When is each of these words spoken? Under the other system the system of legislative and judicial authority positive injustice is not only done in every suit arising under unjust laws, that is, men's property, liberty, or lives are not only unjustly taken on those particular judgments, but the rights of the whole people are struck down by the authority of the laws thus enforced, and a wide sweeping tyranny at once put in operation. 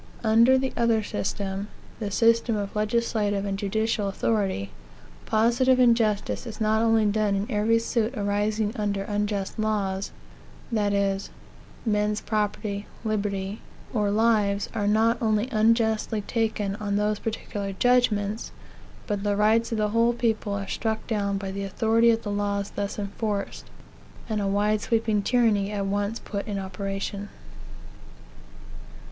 Under 0.23 0.57
the 0.57 0.73
other 0.75 1.03
system 1.03 1.67
the 1.99 2.09
system 2.09 2.55
of 2.55 2.75
legislative 2.75 3.45
and 3.45 3.55
judicial 3.55 4.07
authority 4.07 4.71
positive 5.27 5.79
injustice 5.79 6.47
is 6.47 6.59
not 6.59 6.81
only 6.81 7.05
done 7.05 7.35
in 7.35 7.45
every 7.51 7.77
suit 7.77 8.17
arising 8.17 8.73
under 8.75 9.03
unjust 9.03 9.59
laws, 9.59 10.11
that 10.71 10.91
is, 10.91 11.29
men's 11.85 12.19
property, 12.19 12.87
liberty, 13.03 13.61
or 13.93 14.09
lives 14.09 14.69
are 14.73 14.87
not 14.87 15.21
only 15.21 15.47
unjustly 15.51 16.21
taken 16.21 16.75
on 16.77 16.95
those 16.95 17.19
particular 17.19 17.71
judgments, 17.71 18.51
but 19.05 19.21
the 19.21 19.35
rights 19.35 19.71
of 19.71 19.77
the 19.77 19.89
whole 19.89 20.13
people 20.13 20.53
are 20.53 20.67
struck 20.67 21.05
down 21.05 21.37
by 21.37 21.51
the 21.51 21.63
authority 21.63 22.09
of 22.09 22.23
the 22.23 22.31
laws 22.31 22.71
thus 22.71 22.97
enforced, 22.97 23.65
and 24.27 24.41
a 24.41 24.47
wide 24.47 24.81
sweeping 24.81 25.21
tyranny 25.21 25.71
at 25.71 25.85
once 25.85 26.17
put 26.17 26.47
in 26.47 26.57
operation. 26.57 27.29